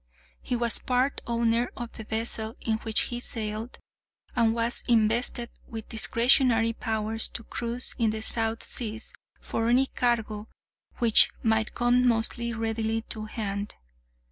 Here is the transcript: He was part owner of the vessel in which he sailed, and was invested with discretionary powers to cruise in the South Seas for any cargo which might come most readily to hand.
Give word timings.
He 0.41 0.55
was 0.55 0.79
part 0.79 1.21
owner 1.27 1.69
of 1.77 1.91
the 1.91 2.03
vessel 2.03 2.55
in 2.61 2.79
which 2.79 3.01
he 3.01 3.19
sailed, 3.19 3.77
and 4.35 4.55
was 4.55 4.81
invested 4.87 5.51
with 5.67 5.89
discretionary 5.89 6.73
powers 6.73 7.27
to 7.27 7.43
cruise 7.43 7.93
in 7.99 8.09
the 8.09 8.23
South 8.23 8.63
Seas 8.63 9.13
for 9.39 9.67
any 9.69 9.85
cargo 9.85 10.47
which 10.97 11.29
might 11.43 11.75
come 11.75 12.07
most 12.07 12.39
readily 12.39 13.03
to 13.09 13.25
hand. 13.25 13.75